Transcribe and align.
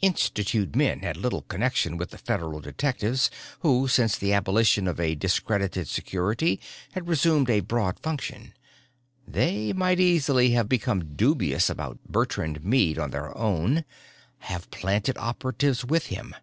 Institute 0.00 0.74
men 0.74 1.00
had 1.00 1.18
little 1.18 1.42
connection 1.42 1.98
with 1.98 2.08
the 2.08 2.16
Federal 2.16 2.58
detectives, 2.58 3.30
who, 3.60 3.86
since 3.86 4.16
the 4.16 4.32
abolition 4.32 4.88
of 4.88 4.98
a 4.98 5.14
discredited 5.14 5.88
Security, 5.88 6.58
had 6.92 7.06
resumed 7.06 7.50
a 7.50 7.60
broad 7.60 8.00
function. 8.00 8.54
They 9.28 9.74
might 9.74 10.00
easily 10.00 10.52
have 10.52 10.70
become 10.70 11.12
dubious 11.16 11.68
about 11.68 11.98
Bertrand 12.08 12.64
Meade 12.64 12.98
on 12.98 13.10
their 13.10 13.36
own, 13.36 13.84
have 14.38 14.70
planted 14.70 15.18
operatives 15.18 15.84
with 15.84 16.06
him. 16.06 16.34